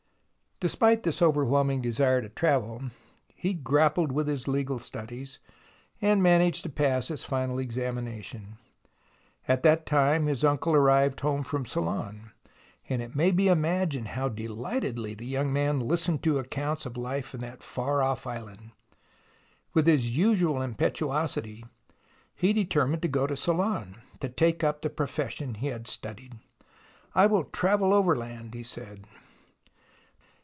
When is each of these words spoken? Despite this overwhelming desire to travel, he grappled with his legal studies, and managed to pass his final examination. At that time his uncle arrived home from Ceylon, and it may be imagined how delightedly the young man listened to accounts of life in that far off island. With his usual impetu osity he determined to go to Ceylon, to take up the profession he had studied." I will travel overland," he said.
Despite 0.63 1.01
this 1.01 1.23
overwhelming 1.23 1.81
desire 1.81 2.21
to 2.21 2.29
travel, 2.29 2.91
he 3.33 3.55
grappled 3.55 4.11
with 4.11 4.27
his 4.27 4.47
legal 4.47 4.77
studies, 4.77 5.39
and 5.99 6.21
managed 6.21 6.61
to 6.61 6.69
pass 6.69 7.07
his 7.07 7.23
final 7.25 7.57
examination. 7.57 8.59
At 9.47 9.63
that 9.63 9.87
time 9.87 10.27
his 10.27 10.43
uncle 10.43 10.75
arrived 10.75 11.21
home 11.21 11.41
from 11.43 11.65
Ceylon, 11.65 12.29
and 12.87 13.01
it 13.01 13.15
may 13.15 13.31
be 13.31 13.47
imagined 13.47 14.09
how 14.09 14.29
delightedly 14.29 15.15
the 15.15 15.25
young 15.25 15.51
man 15.51 15.79
listened 15.79 16.21
to 16.25 16.37
accounts 16.37 16.85
of 16.85 16.95
life 16.95 17.33
in 17.33 17.39
that 17.39 17.63
far 17.63 18.03
off 18.03 18.27
island. 18.27 18.69
With 19.73 19.87
his 19.87 20.15
usual 20.15 20.57
impetu 20.61 21.07
osity 21.09 21.67
he 22.35 22.53
determined 22.53 23.01
to 23.01 23.07
go 23.07 23.25
to 23.25 23.35
Ceylon, 23.35 23.99
to 24.19 24.29
take 24.29 24.63
up 24.63 24.83
the 24.83 24.91
profession 24.91 25.55
he 25.55 25.69
had 25.69 25.87
studied." 25.87 26.33
I 27.15 27.25
will 27.25 27.45
travel 27.45 27.93
overland," 27.93 28.53
he 28.53 28.61
said. 28.61 29.07